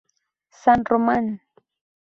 [0.61, 1.39] San Román